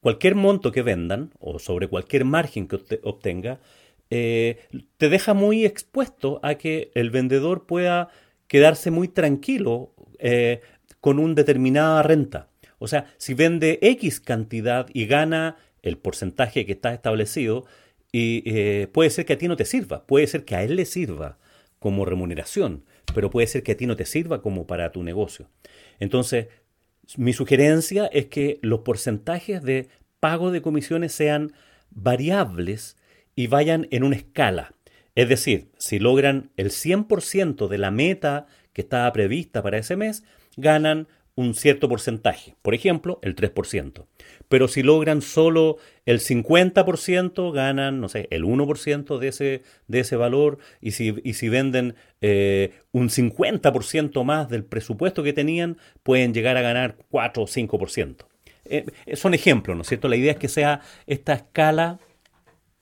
cualquier 0.01 0.35
monto 0.35 0.73
que 0.73 0.81
vendan 0.83 1.33
o 1.39 1.59
sobre 1.59 1.89
cualquier 1.89 2.25
margen 2.25 2.67
que 2.67 3.01
obtenga, 3.03 3.61
eh, 4.09 4.59
te 4.97 5.09
deja 5.09 5.35
muy 5.35 5.67
expuesto 5.67 6.41
a 6.43 6.55
que 6.55 6.91
el 6.95 7.11
vendedor 7.11 7.67
pueda 7.67 8.09
quedarse 8.47 8.91
muy 8.91 9.09
tranquilo 9.09 9.93
eh, 10.19 10.63
con 11.01 11.19
una 11.19 11.35
determinada 11.35 12.03
renta. 12.03 12.49
O 12.79 12.89
sea, 12.89 13.13
si 13.19 13.35
vende 13.35 13.79
X 13.83 14.21
cantidad 14.21 14.89
y 14.93 15.07
gana 15.07 15.57
el 15.83 15.99
porcentaje 15.99 16.65
que 16.65 16.73
está 16.73 16.95
establecido, 16.95 17.67
y 18.13 18.43
eh, 18.47 18.89
puede 18.89 19.11
ser 19.11 19.25
que 19.25 19.35
a 19.35 19.39
ti 19.39 19.47
no 19.49 19.57
te 19.57 19.65
sirva, 19.65 20.05
puede 20.07 20.27
ser 20.27 20.45
que 20.45 20.57
a 20.57 20.65
él 20.65 20.77
le 20.77 20.85
sirva 20.85 21.39
como 21.79 22.05
remuneración, 22.05 22.85
pero 23.15 23.31
puede 23.31 23.47
ser 23.47 23.63
que 23.63 23.73
a 23.73 23.77
ti 23.77 23.87
no 23.87 23.97
te 23.97 24.05
sirva 24.05 24.43
como 24.43 24.67
para 24.67 24.93
tu 24.93 25.03
negocio. 25.03 25.49
Entonces, 25.99 26.49
mi 27.17 27.33
sugerencia 27.33 28.07
es 28.07 28.27
que 28.27 28.59
los 28.63 28.81
porcentajes 28.81 29.63
de 29.63 29.89
pago 30.21 30.51
de 30.51 30.63
comisiones 30.63 31.13
sean 31.13 31.53
variables 31.91 32.97
y 33.35 33.47
vayan 33.47 33.89
en 33.91 34.05
una 34.05 34.17
escala. 34.17 34.75
Es 35.15 35.29
decir, 35.29 35.71
si 35.79 35.99
logran 35.99 36.51
el 36.57 36.71
100% 36.71 37.69
de 37.69 37.79
la 37.79 37.91
meta 37.91 38.47
que 38.73 38.83
estaba 38.83 39.13
prevista 39.13 39.63
para 39.63 39.79
ese 39.79 39.97
mes, 39.97 40.25
ganan 40.57 41.09
un 41.41 41.55
cierto 41.55 41.89
porcentaje, 41.89 42.55
por 42.61 42.75
ejemplo, 42.75 43.19
el 43.23 43.35
3%. 43.35 44.05
Pero 44.49 44.69
si 44.69 44.83
logran 44.83 45.23
solo 45.23 45.79
el 46.05 46.21
50%, 46.21 47.53
ganan, 47.53 48.01
no 48.01 48.09
sé, 48.11 48.29
el 48.31 48.45
1% 48.45 49.19
de 49.19 49.29
ese, 49.29 49.63
de 49.89 50.01
ese 50.01 50.17
valor, 50.17 50.59
y 50.83 50.91
si, 50.91 51.15
y 51.25 51.35
si 51.35 51.49
venden 51.49 51.95
eh, 52.21 52.73
un 52.93 53.09
50% 53.09 54.23
más 54.23 54.51
del 54.51 54.65
presupuesto 54.65 55.23
que 55.23 55.33
tenían, 55.33 55.79
pueden 56.03 56.35
llegar 56.35 56.59
a 56.59 56.63
ganar 56.63 56.97
4 57.09 57.43
o 57.43 57.47
5%. 57.47 58.27
Eh, 58.67 58.85
son 59.15 59.33
ejemplos, 59.33 59.77
¿no 59.77 59.83
es 59.83 59.89
cierto? 59.89 60.09
La 60.09 60.17
idea 60.17 60.33
es 60.33 60.39
que 60.39 60.49
sea 60.49 60.83
esta 61.07 61.33
escala 61.33 61.99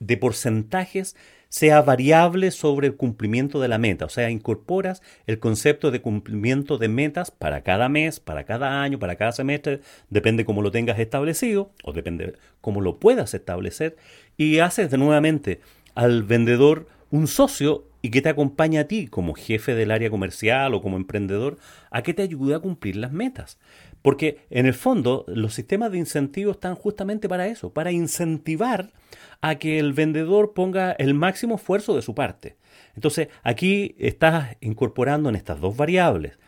de 0.01 0.17
porcentajes 0.17 1.17
sea 1.49 1.81
variable 1.83 2.51
sobre 2.51 2.89
el 2.89 2.97
cumplimiento 2.97 3.61
de 3.61 3.69
la 3.69 3.79
meta, 3.79 4.05
o 4.05 4.09
sea, 4.09 4.31
incorporas 4.31 5.03
el 5.27 5.39
concepto 5.39 5.91
de 5.91 6.03
cumplimiento 6.03 6.79
de 6.79 6.89
metas 6.89 7.31
para 7.31 7.63
cada 7.63 7.89
mes, 7.89 8.21
para 8.21 8.45
cada 8.45 8.83
año, 8.83 8.99
para 8.99 9.17
cada 9.17 9.33
semestre, 9.33 9.81
depende 10.11 10.45
cómo 10.45 10.63
lo 10.63 10.71
tengas 10.71 10.99
establecido 10.99 11.73
o 11.85 11.93
depende 11.93 12.35
cómo 12.61 12.81
lo 12.81 12.99
puedas 12.99 13.33
establecer, 13.35 13.97
y 14.37 14.59
haces 14.59 14.91
de 14.91 14.99
nuevamente 14.99 15.61
al 15.95 16.23
vendedor 16.23 16.87
un 17.11 17.27
socio 17.27 17.85
y 18.03 18.11
que 18.11 18.23
te 18.23 18.29
acompaña 18.29 18.83
a 18.83 18.85
ti 18.85 19.09
como 19.09 19.35
jefe 19.35 19.75
del 19.75 19.91
área 19.91 20.11
comercial 20.11 20.75
o 20.75 20.81
como 20.81 20.97
emprendedor 20.97 21.59
a 21.91 22.03
que 22.03 22.15
te 22.15 22.23
ayude 22.23 22.55
a 22.55 22.61
cumplir 22.61 22.97
las 22.97 23.13
metas. 23.13 23.59
Porque 24.03 24.39
en 24.51 24.67
el 24.67 24.75
fondo 24.75 25.25
los 25.27 25.55
sistemas 25.55 25.91
de 25.91 25.99
incentivos 25.99 26.57
están 26.57 26.77
justamente 26.77 27.29
para 27.29 27.49
eso, 27.49 27.73
para 27.73 27.91
incentivar 27.91 28.93
a 29.41 29.57
que 29.57 29.79
el 29.79 29.93
vendedor 29.93 30.53
ponga 30.55 30.93
el 30.93 31.15
máximo 31.15 31.57
esfuerzo 31.57 31.95
de 31.95 32.03
su 32.03 32.15
parte. 32.15 32.57
Entonces 32.95 33.29
aquí 33.43 33.95
estás 33.99 34.57
incorporando 34.61 35.29
en 35.29 35.37
estas 35.37 35.61
dos 35.61 35.77
variables 35.77 36.39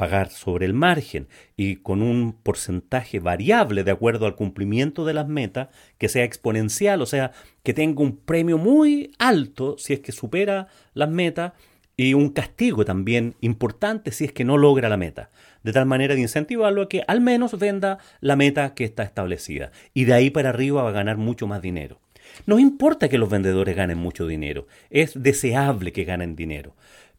pagar 0.00 0.30
sobre 0.30 0.64
el 0.64 0.72
margen 0.72 1.28
y 1.58 1.76
con 1.76 2.00
un 2.00 2.32
porcentaje 2.32 3.20
variable 3.20 3.84
de 3.84 3.90
acuerdo 3.90 4.24
al 4.24 4.34
cumplimiento 4.34 5.04
de 5.04 5.12
las 5.12 5.28
metas 5.28 5.68
que 5.98 6.08
sea 6.08 6.24
exponencial, 6.24 7.02
o 7.02 7.06
sea, 7.06 7.32
que 7.62 7.74
tenga 7.74 8.02
un 8.02 8.16
premio 8.16 8.56
muy 8.56 9.12
alto 9.18 9.76
si 9.76 9.92
es 9.92 10.00
que 10.00 10.12
supera 10.12 10.68
las 10.94 11.10
metas 11.10 11.52
y 11.98 12.14
un 12.14 12.30
castigo 12.30 12.86
también 12.86 13.34
importante 13.42 14.10
si 14.10 14.24
es 14.24 14.32
que 14.32 14.42
no 14.42 14.56
logra 14.56 14.88
la 14.88 14.96
meta, 14.96 15.28
de 15.64 15.72
tal 15.74 15.84
manera 15.84 16.14
de 16.14 16.22
incentivarlo 16.22 16.80
a 16.80 16.88
que 16.88 17.02
al 17.06 17.20
menos 17.20 17.58
venda 17.58 17.98
la 18.20 18.36
meta 18.36 18.72
que 18.72 18.84
está 18.84 19.02
establecida 19.02 19.70
y 19.92 20.06
de 20.06 20.14
ahí 20.14 20.30
para 20.30 20.48
arriba 20.48 20.82
va 20.82 20.88
a 20.88 20.92
ganar 20.92 21.18
mucho 21.18 21.46
más 21.46 21.60
dinero. 21.60 22.00
No 22.46 22.58
importa 22.58 23.08
que 23.08 23.18
los 23.18 23.30
vendedores 23.30 23.76
ganen 23.76 23.98
mucho 23.98 24.26
dinero, 24.26 24.66
es 24.90 25.20
deseable 25.20 25.92
que 25.92 26.04
ganen 26.04 26.36
dinero, 26.36 26.74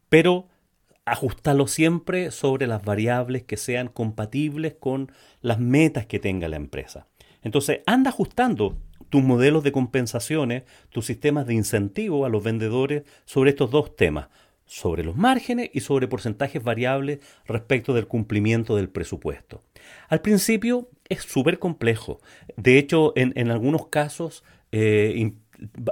pero 0.08 0.48
ajustarlo 1.04 1.66
siempre 1.66 2.30
sobre 2.30 2.66
las 2.66 2.84
variables 2.84 3.42
que 3.42 3.56
sean 3.56 3.88
compatibles 3.88 4.74
con 4.78 5.10
las 5.40 5.58
metas 5.58 6.06
que 6.06 6.18
tenga 6.18 6.48
la 6.48 6.56
empresa. 6.56 7.06
Entonces, 7.42 7.80
anda 7.86 8.10
ajustando 8.10 8.78
tus 9.08 9.22
modelos 9.22 9.64
de 9.64 9.72
compensaciones, 9.72 10.62
tus 10.90 11.06
sistemas 11.06 11.46
de 11.46 11.54
incentivo 11.54 12.24
a 12.24 12.28
los 12.28 12.42
vendedores 12.42 13.02
sobre 13.24 13.50
estos 13.50 13.70
dos 13.70 13.96
temas, 13.96 14.28
sobre 14.64 15.04
los 15.04 15.16
márgenes 15.16 15.68
y 15.74 15.80
sobre 15.80 16.08
porcentajes 16.08 16.62
variables 16.62 17.18
respecto 17.46 17.92
del 17.92 18.06
cumplimiento 18.06 18.76
del 18.76 18.88
presupuesto. 18.88 19.62
Al 20.08 20.22
principio 20.22 20.88
es 21.10 21.22
súper 21.24 21.58
complejo. 21.58 22.20
De 22.56 22.78
hecho, 22.78 23.12
en, 23.16 23.50
algunos 23.50 23.88
casos 23.88 24.44
eh, 24.72 25.32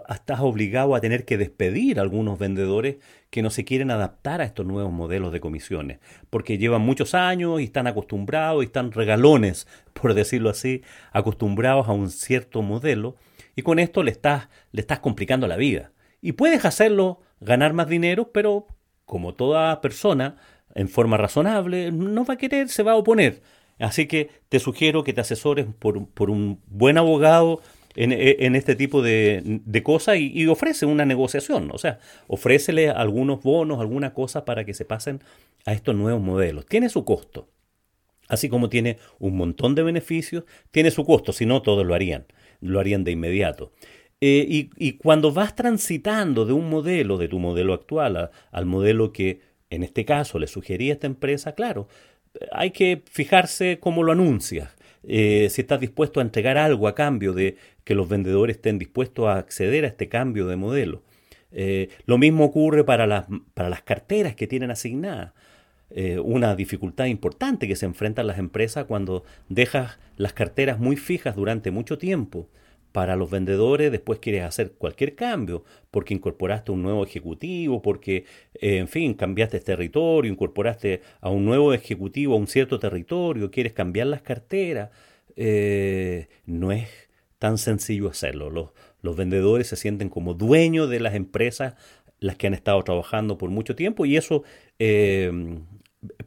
estás 0.08 0.40
obligado 0.40 0.94
a 0.94 1.00
tener 1.00 1.24
que 1.24 1.38
despedir 1.38 1.98
a 1.98 2.02
algunos 2.02 2.38
vendedores 2.38 2.96
que 3.30 3.42
no 3.42 3.50
se 3.50 3.64
quieren 3.64 3.90
adaptar 3.90 4.40
a 4.40 4.44
estos 4.44 4.66
nuevos 4.66 4.92
modelos 4.92 5.32
de 5.32 5.40
comisiones, 5.40 6.00
porque 6.30 6.58
llevan 6.58 6.82
muchos 6.82 7.14
años 7.14 7.60
y 7.60 7.64
están 7.64 7.86
acostumbrados 7.86 8.62
y 8.62 8.66
están 8.66 8.92
regalones, 8.92 9.66
por 9.92 10.14
decirlo 10.14 10.50
así, 10.50 10.82
acostumbrados 11.12 11.88
a 11.88 11.92
un 11.92 12.10
cierto 12.10 12.62
modelo, 12.62 13.16
y 13.54 13.62
con 13.62 13.78
esto 13.78 14.02
le 14.02 14.10
estás, 14.10 14.48
le 14.72 14.80
estás 14.80 15.00
complicando 15.00 15.46
la 15.46 15.56
vida. 15.56 15.92
Y 16.22 16.32
puedes 16.32 16.64
hacerlo 16.64 17.20
ganar 17.40 17.72
más 17.72 17.88
dinero, 17.88 18.30
pero 18.32 18.66
como 19.04 19.34
toda 19.34 19.80
persona, 19.80 20.36
en 20.74 20.88
forma 20.88 21.16
razonable, 21.16 21.90
no 21.92 22.24
va 22.24 22.34
a 22.34 22.38
querer, 22.38 22.68
se 22.68 22.82
va 22.82 22.92
a 22.92 22.96
oponer. 22.96 23.42
Así 23.78 24.06
que 24.06 24.30
te 24.48 24.60
sugiero 24.60 25.04
que 25.04 25.12
te 25.12 25.20
asesores 25.20 25.66
por, 25.78 26.06
por 26.08 26.30
un 26.30 26.60
buen 26.66 26.98
abogado 26.98 27.60
en, 27.96 28.54
este 28.54 28.76
tipo 28.76 29.02
de, 29.02 29.82
cosas 29.82 30.16
y, 30.18 30.46
ofrece 30.46 30.86
una 30.86 31.04
negociación. 31.04 31.70
O 31.72 31.78
sea, 31.78 31.98
ofrécele 32.26 32.90
algunos 32.90 33.42
bonos, 33.42 33.80
alguna 33.80 34.14
cosa 34.14 34.44
para 34.44 34.64
que 34.64 34.74
se 34.74 34.84
pasen 34.84 35.20
a 35.66 35.72
estos 35.72 35.94
nuevos 35.94 36.22
modelos. 36.22 36.66
Tiene 36.66 36.88
su 36.88 37.04
costo. 37.04 37.48
Así 38.28 38.48
como 38.48 38.68
tiene 38.68 38.98
un 39.18 39.36
montón 39.36 39.74
de 39.74 39.82
beneficios, 39.82 40.44
tiene 40.70 40.90
su 40.92 41.04
costo. 41.04 41.32
Si 41.32 41.46
no, 41.46 41.62
todos 41.62 41.84
lo 41.84 41.94
harían. 41.94 42.26
Lo 42.60 42.78
harían 42.78 43.02
de 43.02 43.10
inmediato. 43.10 43.72
Eh, 44.20 44.68
y, 44.76 44.92
cuando 44.98 45.32
vas 45.32 45.56
transitando 45.56 46.44
de 46.44 46.52
un 46.52 46.68
modelo, 46.68 47.16
de 47.16 47.26
tu 47.26 47.38
modelo 47.38 47.72
actual, 47.72 48.30
al 48.52 48.66
modelo 48.66 49.12
que 49.12 49.40
en 49.70 49.82
este 49.82 50.04
caso 50.04 50.38
le 50.38 50.46
sugería 50.46 50.92
a 50.92 50.94
esta 50.94 51.06
empresa, 51.06 51.54
claro, 51.54 51.88
hay 52.52 52.70
que 52.70 53.02
fijarse 53.10 53.78
cómo 53.80 54.02
lo 54.02 54.12
anuncias. 54.12 54.76
Eh, 55.04 55.48
si 55.50 55.62
estás 55.62 55.80
dispuesto 55.80 56.20
a 56.20 56.22
entregar 56.22 56.58
algo 56.58 56.88
a 56.88 56.94
cambio 56.94 57.32
de 57.32 57.56
que 57.84 57.94
los 57.94 58.08
vendedores 58.08 58.56
estén 58.56 58.78
dispuestos 58.78 59.26
a 59.26 59.36
acceder 59.36 59.84
a 59.84 59.88
este 59.88 60.08
cambio 60.08 60.46
de 60.46 60.56
modelo. 60.56 61.02
Eh, 61.52 61.88
lo 62.06 62.18
mismo 62.18 62.44
ocurre 62.44 62.84
para 62.84 63.06
las, 63.06 63.26
para 63.54 63.68
las 63.68 63.82
carteras 63.82 64.34
que 64.34 64.46
tienen 64.46 64.70
asignadas. 64.70 65.32
una 66.22 66.54
dificultad 66.54 67.06
importante 67.06 67.66
que 67.66 67.74
se 67.74 67.84
enfrentan 67.84 68.28
las 68.28 68.38
empresas 68.38 68.84
cuando 68.84 69.24
dejas 69.48 69.98
las 70.16 70.32
carteras 70.32 70.78
muy 70.78 70.96
fijas 70.96 71.34
durante 71.34 71.72
mucho 71.72 71.98
tiempo 71.98 72.46
para 72.92 73.16
los 73.16 73.30
vendedores 73.30 73.92
después 73.92 74.18
quieres 74.18 74.42
hacer 74.44 74.72
cualquier 74.72 75.14
cambio, 75.14 75.64
porque 75.90 76.14
incorporaste 76.14 76.72
un 76.72 76.82
nuevo 76.82 77.04
ejecutivo, 77.04 77.82
porque, 77.82 78.24
eh, 78.54 78.78
en 78.78 78.88
fin, 78.88 79.14
cambiaste 79.14 79.60
territorio, 79.60 80.30
incorporaste 80.30 81.02
a 81.20 81.30
un 81.30 81.44
nuevo 81.44 81.72
ejecutivo 81.72 82.34
a 82.34 82.38
un 82.38 82.46
cierto 82.46 82.78
territorio, 82.78 83.50
quieres 83.50 83.72
cambiar 83.72 84.08
las 84.08 84.22
carteras, 84.22 84.90
eh, 85.36 86.28
no 86.46 86.72
es 86.72 86.88
tan 87.38 87.58
sencillo 87.58 88.08
hacerlo. 88.08 88.50
Los, 88.50 88.70
los 89.02 89.16
vendedores 89.16 89.68
se 89.68 89.76
sienten 89.76 90.08
como 90.08 90.34
dueños 90.34 90.90
de 90.90 91.00
las 91.00 91.14
empresas 91.14 91.74
las 92.18 92.36
que 92.36 92.46
han 92.46 92.54
estado 92.54 92.82
trabajando 92.82 93.38
por 93.38 93.50
mucho 93.50 93.74
tiempo 93.74 94.04
y 94.04 94.16
eso 94.16 94.44
eh, 94.78 95.32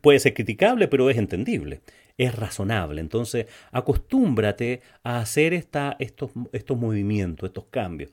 puede 0.02 0.20
ser 0.20 0.34
criticable, 0.34 0.88
pero 0.88 1.10
es 1.10 1.18
entendible, 1.18 1.82
es 2.18 2.36
razonable. 2.36 3.02
Entonces, 3.02 3.48
acostúmbrate 3.72 4.82
a 5.04 5.20
hacer 5.20 5.54
esta, 5.54 5.96
estos, 6.00 6.32
estos 6.52 6.78
movimientos, 6.78 7.48
estos 7.48 7.66
cambios. 7.70 8.12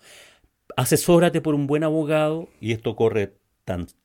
Asesórate 0.76 1.40
por 1.40 1.54
un 1.54 1.66
buen 1.66 1.84
abogado, 1.84 2.48
y 2.60 2.72
esto 2.72 2.96
corre 2.96 3.34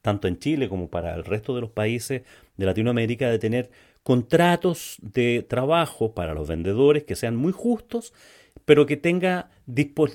tanto 0.01 0.27
en 0.27 0.37
Chile 0.37 0.69
como 0.69 0.89
para 0.89 1.15
el 1.15 1.25
resto 1.25 1.55
de 1.55 1.61
los 1.61 1.71
países 1.71 2.21
de 2.57 2.65
Latinoamérica, 2.65 3.29
de 3.29 3.39
tener 3.39 3.71
contratos 4.03 4.97
de 5.01 5.43
trabajo 5.47 6.13
para 6.13 6.33
los 6.33 6.47
vendedores 6.47 7.03
que 7.03 7.15
sean 7.15 7.35
muy 7.35 7.51
justos, 7.51 8.13
pero 8.65 8.85
que 8.85 8.97
tenga 8.97 9.49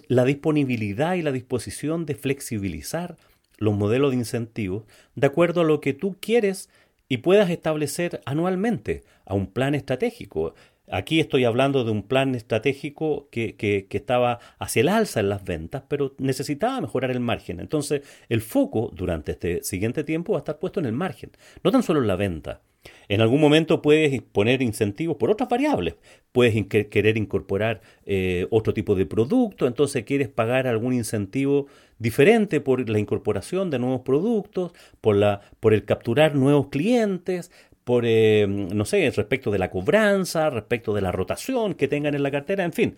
la 0.08 0.24
disponibilidad 0.24 1.14
y 1.14 1.22
la 1.22 1.32
disposición 1.32 2.06
de 2.06 2.14
flexibilizar 2.14 3.16
los 3.58 3.76
modelos 3.76 4.12
de 4.12 4.18
incentivos 4.18 4.84
de 5.14 5.26
acuerdo 5.26 5.60
a 5.60 5.64
lo 5.64 5.80
que 5.80 5.92
tú 5.92 6.16
quieres 6.20 6.70
y 7.10 7.18
puedas 7.18 7.50
establecer 7.50 8.22
anualmente 8.24 9.02
a 9.26 9.34
un 9.34 9.48
plan 9.48 9.74
estratégico. 9.74 10.54
Aquí 10.88 11.18
estoy 11.18 11.44
hablando 11.44 11.84
de 11.84 11.90
un 11.90 12.04
plan 12.04 12.36
estratégico 12.36 13.28
que, 13.30 13.56
que, 13.56 13.86
estaba 13.90 14.38
hacia 14.60 14.80
el 14.80 14.88
alza 14.88 15.18
en 15.18 15.28
las 15.28 15.44
ventas, 15.44 15.82
pero 15.88 16.14
necesitaba 16.18 16.80
mejorar 16.80 17.10
el 17.10 17.20
margen. 17.20 17.58
Entonces, 17.58 18.02
el 18.28 18.40
foco 18.40 18.90
durante 18.94 19.32
este 19.32 19.62
siguiente 19.64 20.04
tiempo 20.04 20.32
va 20.32 20.38
a 20.38 20.42
estar 20.42 20.58
puesto 20.60 20.78
en 20.78 20.86
el 20.86 20.92
margen, 20.92 21.32
no 21.64 21.72
tan 21.72 21.82
solo 21.82 22.00
en 22.00 22.06
la 22.06 22.16
venta. 22.16 22.60
En 23.08 23.20
algún 23.20 23.40
momento 23.40 23.82
puedes 23.82 24.22
poner 24.22 24.62
incentivos 24.62 25.16
por 25.16 25.30
otras 25.30 25.48
variables. 25.48 25.96
Puedes 26.32 26.54
querer 26.66 27.16
incorporar 27.16 27.80
eh, 28.06 28.46
otro 28.50 28.72
tipo 28.72 28.94
de 28.94 29.04
producto, 29.04 29.66
entonces 29.66 30.04
quieres 30.04 30.28
pagar 30.28 30.66
algún 30.66 30.94
incentivo 30.94 31.66
diferente 31.98 32.60
por 32.60 32.88
la 32.88 32.98
incorporación 32.98 33.68
de 33.70 33.78
nuevos 33.78 34.02
productos, 34.02 34.72
por, 35.00 35.16
la, 35.16 35.40
por 35.60 35.74
el 35.74 35.84
capturar 35.84 36.34
nuevos 36.34 36.68
clientes, 36.68 37.50
por, 37.84 38.04
eh, 38.06 38.46
no 38.46 38.84
sé, 38.84 39.10
respecto 39.10 39.50
de 39.50 39.58
la 39.58 39.70
cobranza, 39.70 40.48
respecto 40.48 40.94
de 40.94 41.00
la 41.00 41.12
rotación 41.12 41.74
que 41.74 41.88
tengan 41.88 42.14
en 42.14 42.22
la 42.22 42.30
cartera, 42.30 42.64
en 42.64 42.72
fin. 42.72 42.96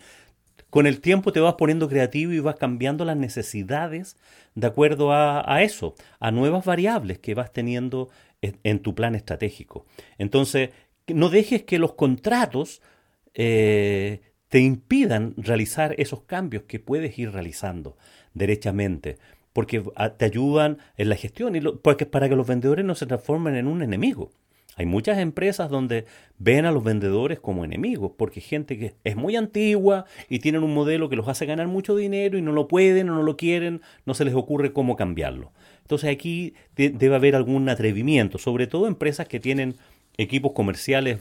Con 0.71 0.87
el 0.87 1.01
tiempo 1.01 1.33
te 1.33 1.41
vas 1.41 1.55
poniendo 1.55 1.89
creativo 1.89 2.33
y 2.33 2.41
vas 2.41 2.57
cambiando 2.57 3.05
las 3.05 3.17
necesidades 3.17 4.17
de 4.55 4.67
acuerdo 4.67 5.13
a, 5.13 5.63
eso, 5.63 5.95
a 6.19 6.31
nuevas 6.31 6.65
variables 6.65 7.19
que 7.19 7.35
vas 7.35 7.53
teniendo 7.53 8.09
en, 8.43 8.81
tu 8.81 8.95
plan 8.95 9.15
estratégico. 9.15 9.87
Entonces, 10.19 10.71
no 11.07 11.29
dejes 11.29 11.63
que 11.63 11.79
los 11.79 11.95
contratos 11.95 12.83
eh, 13.35 14.21
te 14.49 14.61
impidan 14.61 15.35
realizar 15.37 15.95
esos 15.99 16.23
cambios 16.23 16.65
que 16.65 16.79
puedes 16.79 17.19
ir 17.19 17.33
realizando 17.33 17.97
derechamente, 18.35 19.19
porque 19.53 19.83
te 20.17 20.25
ayudan 20.25 20.79
en 20.97 21.09
la 21.09 21.17
gestión 21.17 21.57
y 21.57 21.61
porque 21.61 22.07
para 22.07 22.29
que 22.29 22.37
los 22.37 22.47
vendedores 22.47 22.85
no 22.85 22.95
se 22.95 23.07
transformen 23.07 23.57
en 23.57 23.67
un 23.67 23.83
enemigo. 23.83 24.31
Hay 24.77 24.87
muchas 24.87 25.19
empresas 25.19 25.69
donde 25.69 26.07
ven 26.39 26.65
a 26.65 26.73
los 26.73 26.83
vendedores 26.83 27.39
como 27.41 27.65
enemigos, 27.65 28.13
porque 28.17 28.41
gente 28.41 28.79
que 28.79 28.95
es 29.05 29.17
muy 29.17 29.37
antigua 29.37 30.07
y 30.31 30.39
tienen 30.39 30.63
un 30.63 30.73
modelo 30.73 31.11
que 31.11 31.17
los 31.17 31.29
hace 31.29 31.45
ganar 31.45 31.67
mucho 31.69 31.95
dinero 31.95 32.39
y 32.39 32.43
no 32.43 32.53
lo 32.53 32.69
pueden 32.69 33.11
o 33.11 33.15
no 33.15 33.23
lo 33.23 33.37
quieren, 33.37 33.83
no 34.07 34.15
se 34.15 34.25
les 34.25 34.35
ocurre 34.35 34.73
cómo 34.73 34.97
cambiarlo. 34.97 35.53
Entonces 35.83 36.11
aquí 36.11 36.55
debe 36.75 37.15
haber 37.15 37.37
algún 37.37 37.69
atrevimiento, 37.69 38.39
sobre 38.39 38.67
todo 38.67 38.87
empresas 38.87 39.29
que 39.29 39.41
tienen 39.41 39.77
equipos 40.17 40.53
comerciales 40.53 41.19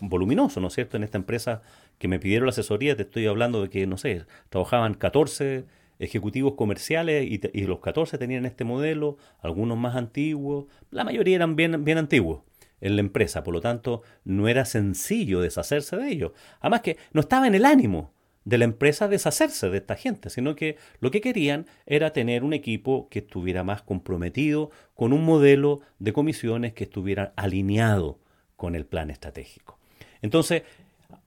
voluminosos, 0.00 0.60
¿no 0.60 0.68
es 0.68 0.74
cierto? 0.74 0.96
En 0.96 1.04
esta 1.04 1.18
empresa 1.18 1.62
que 1.98 2.08
me 2.08 2.18
pidieron 2.18 2.46
la 2.46 2.50
asesoría, 2.50 2.96
te 2.96 3.02
estoy 3.02 3.26
hablando 3.26 3.62
de 3.62 3.68
que, 3.68 3.86
no 3.86 3.98
sé, 3.98 4.24
trabajaban 4.48 4.94
14 4.94 5.64
ejecutivos 5.98 6.54
comerciales 6.54 7.30
y, 7.30 7.40
y 7.52 7.64
los 7.64 7.80
14 7.80 8.16
tenían 8.18 8.46
este 8.46 8.64
modelo, 8.64 9.18
algunos 9.40 9.76
más 9.76 9.96
antiguos, 9.96 10.66
la 10.90 11.04
mayoría 11.04 11.36
eran 11.36 11.56
bien, 11.56 11.84
bien 11.84 11.98
antiguos 11.98 12.40
en 12.80 12.96
la 12.96 13.00
empresa, 13.00 13.42
por 13.44 13.52
lo 13.52 13.60
tanto 13.60 14.02
no 14.24 14.48
era 14.48 14.64
sencillo 14.64 15.40
deshacerse 15.40 15.96
de 15.96 16.08
ellos. 16.08 16.32
Además 16.60 16.80
que 16.80 16.96
no 17.12 17.20
estaba 17.20 17.46
en 17.46 17.54
el 17.54 17.66
ánimo 17.66 18.12
de 18.44 18.58
la 18.58 18.64
empresa 18.64 19.08
deshacerse 19.08 19.68
de 19.70 19.78
esta 19.78 19.96
gente, 19.96 20.30
sino 20.30 20.56
que 20.56 20.76
lo 21.00 21.10
que 21.10 21.20
querían 21.20 21.66
era 21.86 22.12
tener 22.12 22.42
un 22.42 22.52
equipo 22.52 23.08
que 23.10 23.20
estuviera 23.20 23.64
más 23.64 23.82
comprometido 23.82 24.70
con 24.94 25.12
un 25.12 25.24
modelo 25.24 25.80
de 25.98 26.12
comisiones 26.12 26.72
que 26.72 26.84
estuviera 26.84 27.32
alineado 27.36 28.18
con 28.56 28.74
el 28.74 28.86
plan 28.86 29.10
estratégico. 29.10 29.78
Entonces, 30.22 30.62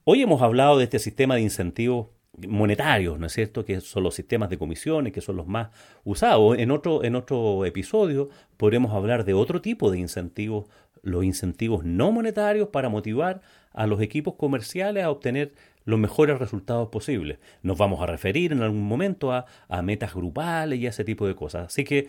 hoy 0.03 0.21
hemos 0.21 0.41
hablado 0.41 0.77
de 0.77 0.85
este 0.85 0.99
sistema 0.99 1.35
de 1.35 1.41
incentivos 1.41 2.07
monetarios, 2.47 3.19
¿no 3.19 3.27
es 3.27 3.33
cierto? 3.33 3.63
Que 3.63 3.79
son 3.79 4.03
los 4.03 4.15
sistemas 4.15 4.49
de 4.49 4.57
comisiones, 4.57 5.13
que 5.13 5.21
son 5.21 5.35
los 5.35 5.47
más 5.47 5.69
usados. 6.03 6.57
En 6.57 6.71
otro, 6.71 7.03
en 7.03 7.15
otro 7.15 7.63
episodio 7.65 8.29
podremos 8.57 8.91
hablar 8.91 9.23
de 9.23 9.33
otro 9.33 9.61
tipo 9.61 9.91
de 9.91 9.99
incentivos 9.99 10.65
los 11.03 11.25
incentivos 11.25 11.83
no 11.83 12.11
monetarios 12.11 12.69
para 12.69 12.89
motivar 12.89 13.41
a 13.73 13.85
los 13.87 14.01
equipos 14.01 14.35
comerciales 14.35 15.03
a 15.03 15.11
obtener 15.11 15.53
los 15.85 15.99
mejores 15.99 16.39
resultados 16.39 16.89
posibles. 16.89 17.39
Nos 17.61 17.77
vamos 17.77 18.01
a 18.01 18.05
referir 18.05 18.51
en 18.51 18.61
algún 18.61 18.83
momento 18.83 19.31
a, 19.31 19.45
metas 19.81 20.13
grupales 20.13 20.79
y 20.79 20.85
a 20.85 20.89
ese 20.89 21.03
tipo 21.03 21.27
de 21.27 21.35
cosas. 21.35 21.67
Así 21.67 21.83
que 21.83 22.07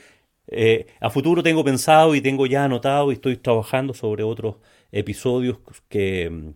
eh, 0.49 0.87
a 1.01 1.11
futuro 1.11 1.43
tengo 1.43 1.65
pensado 1.65 2.15
y 2.15 2.21
tengo 2.21 2.47
ya 2.47 2.65
anotado 2.65 3.11
y 3.11 3.15
estoy 3.15 3.37
trabajando 3.37 3.95
sobre 3.95 4.23
otros 4.23 4.57
episodios 4.93 5.59
que 5.89 6.31
mm, 6.31 6.51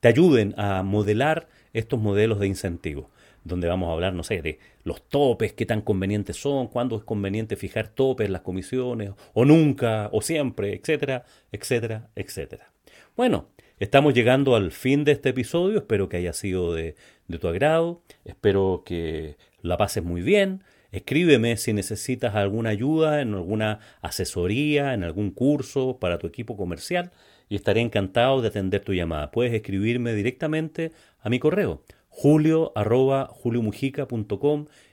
te 0.00 0.08
ayuden 0.08 0.54
a 0.58 0.82
modelar 0.82 1.48
estos 1.72 2.00
modelos 2.00 2.40
de 2.40 2.48
incentivos 2.48 3.06
donde 3.48 3.68
vamos 3.68 3.88
a 3.88 3.92
hablar, 3.92 4.12
no 4.12 4.22
sé, 4.22 4.42
de 4.42 4.58
los 4.84 5.02
topes, 5.08 5.52
qué 5.54 5.66
tan 5.66 5.80
convenientes 5.80 6.36
son, 6.36 6.68
cuándo 6.68 6.96
es 6.96 7.04
conveniente 7.04 7.56
fijar 7.56 7.88
topes 7.88 8.30
las 8.30 8.42
comisiones, 8.42 9.12
o 9.32 9.44
nunca, 9.44 10.08
o 10.12 10.20
siempre, 10.20 10.74
etcétera, 10.74 11.24
etcétera, 11.50 12.10
etcétera. 12.14 12.72
Bueno, 13.16 13.48
estamos 13.78 14.14
llegando 14.14 14.56
al 14.56 14.72
fin 14.72 15.04
de 15.04 15.12
este 15.12 15.30
episodio, 15.30 15.78
espero 15.78 16.08
que 16.08 16.16
haya 16.16 16.32
sido 16.32 16.74
de, 16.74 16.96
tu 17.40 17.48
agrado, 17.48 18.02
espero 18.24 18.82
que 18.84 19.36
la 19.62 19.76
pases 19.76 20.04
muy 20.04 20.22
bien. 20.22 20.62
Escríbeme 20.90 21.56
si 21.58 21.74
necesitas 21.74 22.34
alguna 22.34 22.70
ayuda 22.70 23.20
en 23.20 23.34
alguna 23.34 23.80
asesoría, 24.00 24.94
en 24.94 25.04
algún 25.04 25.30
curso 25.30 25.98
para 26.00 26.18
tu 26.18 26.26
equipo 26.26 26.56
comercial 26.56 27.10
y 27.50 27.56
estaré 27.56 27.82
encantado 27.82 28.40
de 28.40 28.48
atender 28.48 28.82
tu 28.82 28.94
llamada. 28.94 29.30
Puedes 29.30 29.52
escribirme 29.52 30.14
directamente 30.14 30.92
a 31.20 31.28
mi 31.28 31.38
correo 31.38 31.82
julio 32.08 32.72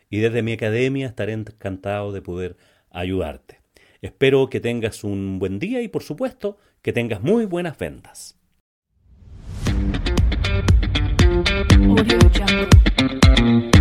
y 0.10 0.20
desde 0.20 0.42
mi 0.44 0.54
academia 0.54 1.08
estaré 1.08 1.34
encantado 1.34 2.12
de 2.12 2.22
poder 2.22 2.56
ayudarte. 2.92 3.62
Espero 4.02 4.50
que 4.50 4.60
tengas 4.60 5.04
un 5.04 5.40
buen 5.40 5.58
día 5.58 5.82
y 5.82 5.88
por 5.88 6.04
supuesto 6.04 6.58
que 6.84 6.94
tengas 6.94 7.22
muy 7.22 7.46
buenas 7.46 7.78
ventas. 7.80 8.38
Audio 11.88 12.20
Jungle. 12.30 13.75